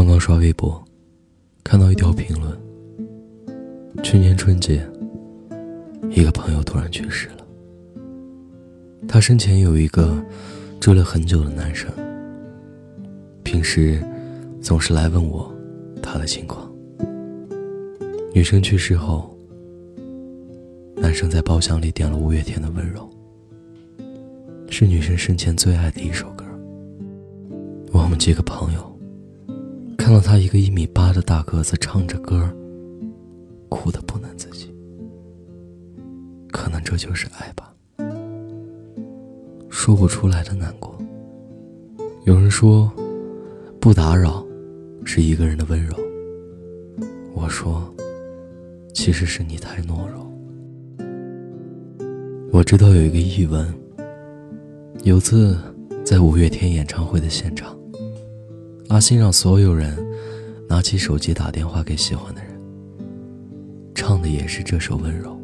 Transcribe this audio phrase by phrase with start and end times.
[0.00, 0.82] 刚刚刷微博，
[1.62, 2.58] 看到一条评论。
[4.02, 4.82] 去年春节，
[6.08, 7.46] 一个朋友突然去世了。
[9.06, 10.18] 他生前有一个
[10.80, 11.92] 追了很久的男生，
[13.42, 14.02] 平时
[14.62, 15.54] 总是来问我
[16.02, 16.66] 他的情况。
[18.32, 19.36] 女生去世后，
[20.96, 23.06] 男生在包厢里点了五月天的《温柔》，
[24.72, 26.46] 是女生生前最爱的一首歌。
[27.92, 28.89] 我们几个朋友
[30.10, 32.52] 看到他一个一米八的大个子唱着歌，
[33.68, 34.68] 哭得不能自己。
[36.50, 37.72] 可能这就是爱吧，
[39.68, 40.98] 说不出来的难过。
[42.24, 42.90] 有人说，
[43.78, 44.44] 不打扰
[45.04, 45.94] 是一个人的温柔。
[47.32, 47.88] 我说，
[48.92, 50.28] 其实是你太懦弱。
[52.50, 53.72] 我知道有一个译文，
[55.04, 55.56] 有次
[56.04, 57.78] 在五月天演唱会的现场。
[58.88, 59.96] 阿信让所有人
[60.70, 62.52] 拿起手机打电话给喜欢的人，
[63.92, 65.36] 唱的也是这首《温柔》。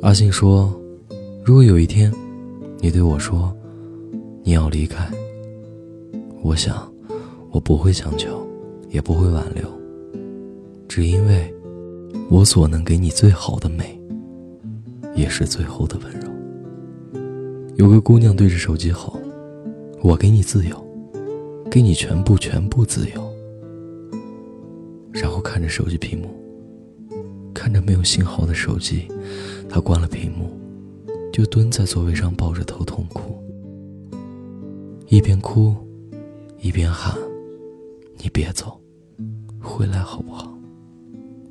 [0.00, 0.74] 阿信说
[1.44, 2.10] ：“如果有一天，
[2.78, 3.54] 你对我说
[4.42, 5.06] 你要离开，
[6.40, 6.90] 我想
[7.50, 8.42] 我不会强求，
[8.88, 9.68] 也不会挽留，
[10.88, 11.54] 只因为，
[12.30, 14.00] 我所能给你最好的美，
[15.14, 16.30] 也是最后的温柔。”
[17.76, 19.20] 有个姑娘对着手机吼
[20.00, 20.74] ：“我给你自由。”
[21.70, 23.33] 给你全部全部自由，
[25.14, 26.28] 然后看着手机屏幕，
[27.54, 29.08] 看着没有信号的手机，
[29.68, 30.50] 他关了屏幕，
[31.32, 33.40] 就蹲在座位上抱着头痛哭，
[35.06, 35.74] 一边哭，
[36.58, 37.16] 一边喊
[38.18, 38.78] ：“你别走，
[39.60, 40.52] 回来好不好？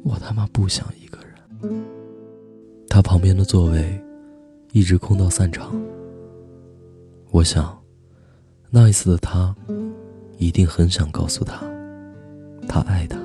[0.04, 1.84] 我他妈不想一个人。”
[2.90, 4.00] 他旁边的座位
[4.74, 5.74] 一直空到散场。
[7.32, 7.82] 我想，
[8.70, 9.56] 那一次的他。
[10.40, 11.64] 一定很想告诉他，
[12.68, 13.18] 他爱他。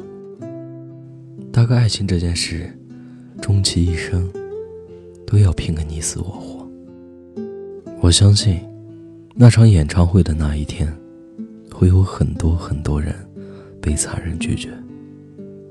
[1.58, 2.72] 大概爱情这件事，
[3.42, 4.30] 终其一生，
[5.26, 6.70] 都要拼个你死我活。
[8.00, 8.60] 我相信，
[9.34, 10.96] 那场演唱会的那一天，
[11.72, 13.12] 会有很多很多人
[13.82, 14.70] 被残忍拒绝，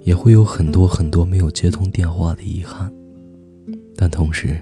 [0.04, 2.92] 也会有很多很多没有接通电话的遗憾，
[3.96, 4.62] 但同时，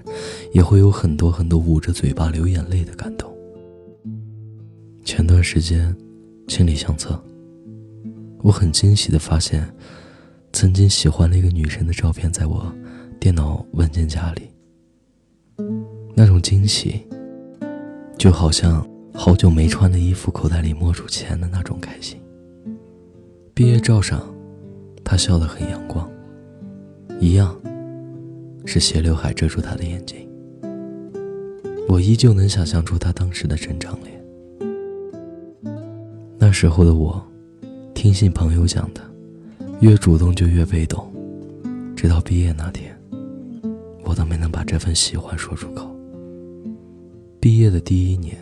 [0.52, 3.28] 也会有很多很多捂着嘴巴流眼泪的感动。
[5.04, 5.92] 前段时间。
[6.46, 7.20] 清理相册，
[8.44, 9.68] 我很惊喜的发现，
[10.56, 12.72] 曾经喜欢的一个女生的照片在我
[13.20, 14.50] 电脑文件夹里。
[16.14, 17.06] 那种惊喜，
[18.16, 22.18] 就好像好久没穿的衣服口袋里摸出钱的那种开心。
[23.52, 24.34] 毕业照上，
[25.04, 26.10] 她笑得很阳光，
[27.20, 27.54] 一样，
[28.64, 30.26] 是斜刘海遮住她的眼睛。
[31.86, 34.24] 我依旧能想象出她当时的正常脸。
[36.38, 37.22] 那时候的我，
[37.92, 39.02] 听信朋友讲的，
[39.80, 41.12] 越主动就越被动。
[41.94, 42.96] 直到毕业那天，
[44.04, 45.90] 我都没能把这份喜欢说出口。
[47.40, 48.36] 毕业的第一年，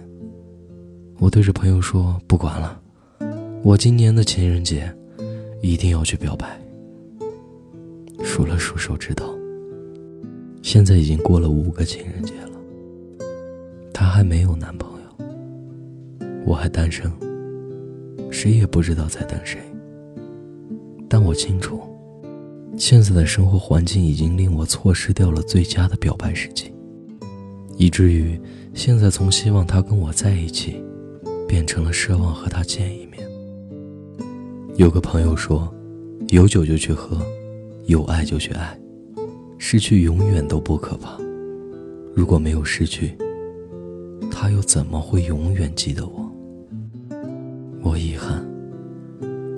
[1.19, 2.81] 我对着朋友说：“不管了，
[3.63, 4.93] 我今年的情人节
[5.63, 6.61] 一定要去表白。”
[8.23, 9.33] 数了数手指头，
[10.63, 12.53] 现在已经过了五个情人节了。
[13.93, 15.27] 她还没有男朋友，
[16.45, 17.11] 我还单身。
[18.31, 19.61] 谁也不知道在等谁，
[21.17, 21.81] 但我清楚，
[22.77, 26.75] 现在的生活环境已经令我错失掉了最佳的表白时机，
[27.77, 28.37] 以至于
[28.75, 30.83] 现在从希望他跟我在一起，
[31.47, 33.25] 变成了奢望和他见一面。
[34.75, 35.73] 有个朋友说
[36.31, 37.25] ：“有酒就去喝，
[37.87, 38.77] 有爱就去爱，
[39.57, 41.17] 失去永远都不可怕。
[42.13, 43.17] 如果没有失去，
[44.33, 46.29] 他又怎么会永远记得我？”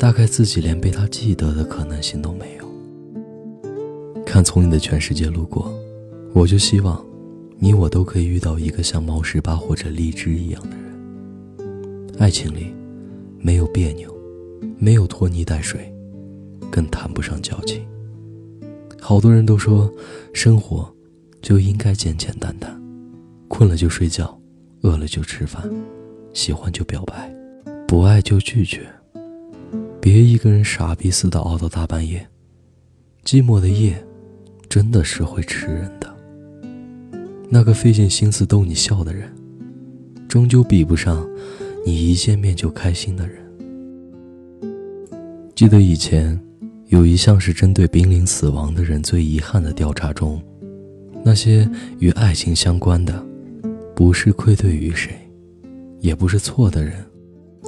[0.06, 4.22] 大概自己连被他记得的可能性都没有。
[4.25, 5.77] 看从你的全世界路过，
[6.33, 7.05] 我就希望，
[7.59, 12.17] 你我都可以遇到一个像毛十八或者荔枝一样的人。
[12.20, 12.73] 爱情里，
[13.41, 14.17] 没有别扭，
[14.79, 15.93] 没有拖泥带水，
[16.70, 17.85] 更谈不上矫情。
[19.00, 19.93] 好多人都说，
[20.32, 20.88] 生活
[21.43, 22.81] 就应该简简单单，
[23.49, 24.41] 困了就睡觉，
[24.82, 25.69] 饿了就吃饭，
[26.32, 27.29] 喜欢就表白。
[27.88, 28.87] 不爱就拒绝，
[30.00, 32.26] 别一个人傻逼似的熬到大半夜。
[33.25, 33.96] 寂寞的夜，
[34.69, 36.14] 真的是会吃人的。
[37.48, 39.28] 那个费尽心思逗你笑的人，
[40.28, 41.28] 终究比不上
[41.84, 43.37] 你一见面就开心的人。
[45.54, 46.38] 记得以前
[46.88, 50.40] 有一项是针对濒临死亡的人最遗憾的调查中，
[51.25, 53.25] 那些与爱情相关的，
[53.94, 55.19] 不是愧对于谁，
[56.00, 56.94] 也不是错的人。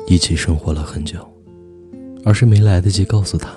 [0.06, 1.19] 一起生活了很久，
[2.25, 3.50] 而是没来得及告诉他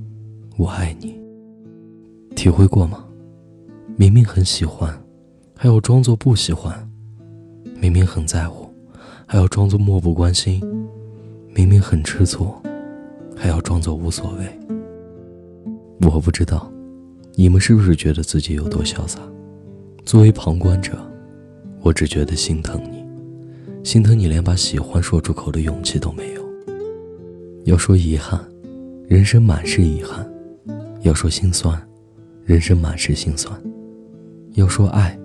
[0.56, 1.20] “我爱你”。
[2.36, 3.04] 体会过吗？
[3.96, 4.92] 明明很喜欢，
[5.54, 6.72] 还要装作不喜欢；
[7.78, 8.68] 明明很在乎，
[9.26, 10.60] 还要装作漠不关心；
[11.54, 12.52] 明明很吃醋，
[13.36, 14.46] 还要装作无所谓。
[16.00, 16.70] 我不知道，
[17.34, 19.20] 你们是不是觉得自己有多潇洒？
[20.04, 20.98] 作为旁观者，
[21.80, 23.04] 我只觉得心疼你，
[23.84, 26.42] 心疼你连把喜欢说出口的勇气都没有。
[27.64, 28.40] 要说遗憾，
[29.06, 30.24] 人生满是遗憾；
[31.02, 31.80] 要说心酸，
[32.44, 33.54] 人生满是心酸；
[34.54, 35.16] 要说爱，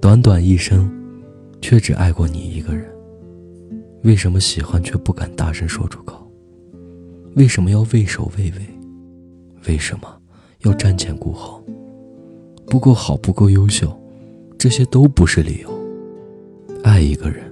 [0.00, 0.88] 短短一生，
[1.60, 2.86] 却只爱过你一个人。
[4.04, 6.30] 为什么喜欢却不敢大声说出口？
[7.34, 8.66] 为什么要畏首畏尾？
[9.66, 10.06] 为什么
[10.60, 11.60] 要瞻前顾后？
[12.66, 13.92] 不够好，不够优秀，
[14.56, 15.70] 这些都不是理由。
[16.84, 17.44] 爱一个人，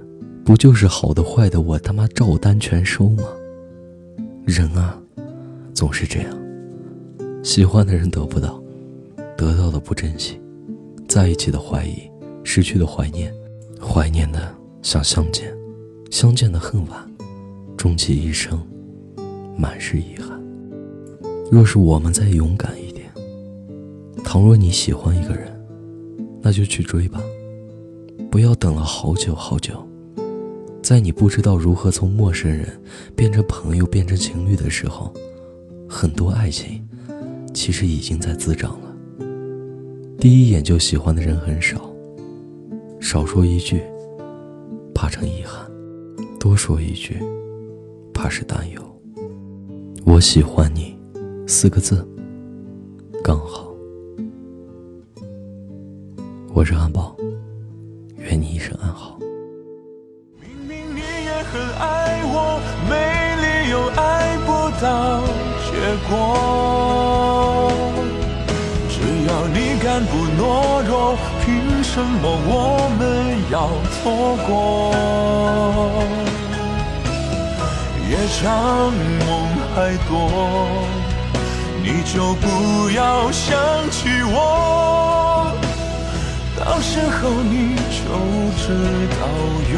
[0.45, 3.23] 不就是好的坏的，我他妈照单全收吗？
[4.45, 5.01] 人啊，
[5.73, 6.37] 总是这样，
[7.43, 8.61] 喜欢的人得不到，
[9.35, 10.39] 得到的不珍惜，
[11.07, 12.09] 在一起的怀疑，
[12.43, 13.33] 失去的怀念，
[13.81, 15.51] 怀念的想相见，
[16.11, 17.11] 相见的恨晚，
[17.75, 18.61] 终其一生，
[19.57, 20.39] 满是遗憾。
[21.51, 23.11] 若是我们再勇敢一点，
[24.23, 25.51] 倘若你喜欢一个人，
[26.39, 27.19] 那就去追吧，
[28.29, 29.85] 不要等了好久好久。
[30.85, 32.79] 在你不知道如何从陌生人
[33.15, 35.11] 变成朋友、变成情侣的时候，
[35.89, 36.87] 很多爱情
[37.55, 38.95] 其实已经在滋长了。
[40.19, 41.91] 第一眼就喜欢的人很少，
[43.01, 43.81] 少说一句，
[44.93, 45.67] 怕成遗憾；
[46.39, 47.17] 多说一句，
[48.13, 48.79] 怕是担忧。
[50.05, 50.95] 我喜欢你，
[51.47, 52.07] 四个字，
[53.23, 53.75] 刚好。
[56.53, 57.17] 我是汉堡，
[58.17, 59.17] 愿你一生安好。
[64.81, 65.21] 到
[65.65, 65.69] 结
[66.09, 66.11] 果。
[68.89, 68.95] 只
[69.27, 70.43] 要你敢不懦
[70.87, 72.49] 弱，凭什么我
[72.97, 73.01] 们
[73.51, 73.55] 要
[73.91, 74.03] 错
[74.47, 74.49] 过？
[78.07, 78.43] 夜长
[79.25, 79.27] 梦
[79.73, 79.75] 还
[80.07, 80.11] 多，
[81.83, 82.43] 你就不
[82.91, 83.43] 要想
[83.89, 85.51] 起我，
[86.57, 88.03] 到时候你就
[88.61, 88.63] 知
[89.19, 89.21] 道
[89.73, 89.75] 有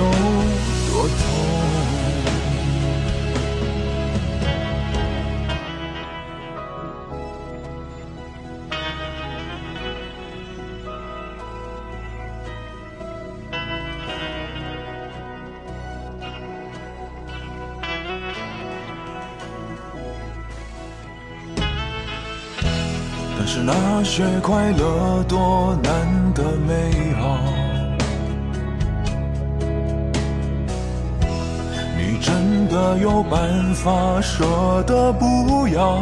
[23.49, 25.93] 是那些快乐多难
[26.33, 27.39] 得美好，
[31.97, 34.43] 你真的有办法舍
[34.85, 35.97] 得不要？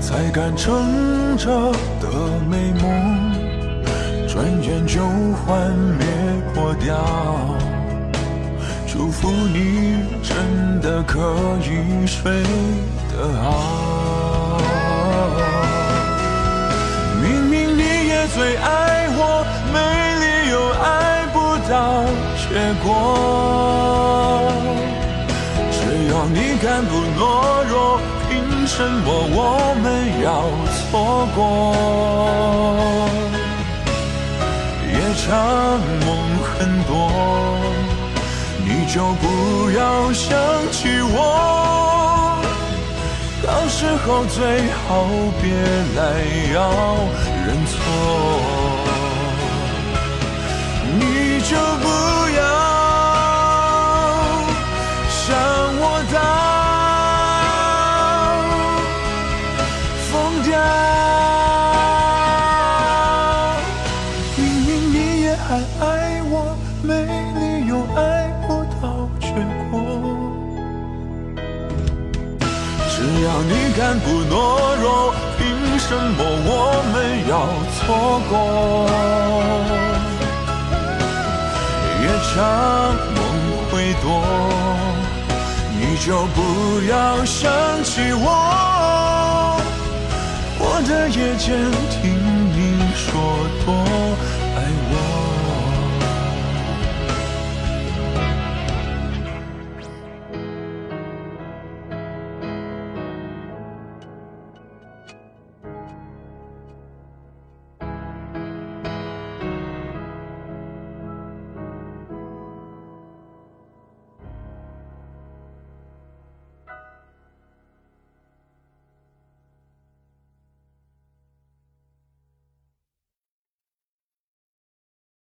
[0.00, 1.48] 才敢撑着
[2.00, 2.08] 的
[2.50, 2.90] 美梦，
[4.26, 5.00] 转眼就
[5.46, 6.06] 幻灭
[6.52, 6.96] 破掉。
[8.88, 11.20] 祝福你真的可
[11.62, 12.42] 以睡
[13.12, 13.83] 得好。
[18.34, 19.78] 最爱我，没
[20.18, 21.36] 理由爱不
[21.70, 22.02] 到
[22.42, 22.50] 结
[22.82, 22.84] 果。
[25.70, 25.78] 只
[26.10, 27.22] 要你敢不懦
[27.70, 28.32] 弱，凭
[28.66, 29.86] 什么我们
[30.20, 31.38] 要错过？
[34.90, 35.30] 夜长
[36.04, 36.10] 梦
[36.42, 36.52] 很
[36.88, 36.92] 多，
[38.64, 40.26] 你就不要想
[40.72, 41.16] 起我。
[43.46, 44.42] 到时候最
[44.88, 45.06] 好
[45.40, 45.54] 别
[45.94, 46.02] 来
[46.52, 46.58] 要。
[47.46, 47.74] 认错，
[50.98, 51.02] 你
[51.42, 51.86] 就不
[52.38, 52.40] 要
[55.10, 55.22] 想
[55.76, 55.82] 我
[56.12, 56.16] 到
[60.08, 60.48] 疯掉。
[64.36, 65.46] 明明你也还
[65.84, 65.84] 爱
[66.30, 66.32] 我，
[66.82, 66.88] 没
[67.34, 68.00] 理由爱
[68.46, 68.48] 不
[68.80, 68.82] 到
[69.20, 69.26] 结
[69.70, 69.72] 果。
[72.88, 74.34] 只要你敢不懦
[74.80, 74.84] 弱。
[75.86, 76.00] 什么
[76.46, 76.94] 我们
[77.28, 77.32] 要
[77.76, 77.78] 错
[78.30, 78.32] 过？
[82.00, 82.34] 夜长
[83.14, 83.18] 梦
[83.70, 83.72] 会
[84.02, 84.04] 多，
[85.78, 86.38] 你就不
[86.88, 86.92] 要
[87.26, 87.42] 想
[87.84, 88.24] 起我。
[90.58, 91.46] 我的夜间
[91.90, 92.00] 听
[92.56, 92.58] 你
[92.96, 93.04] 说
[93.66, 93.66] 多。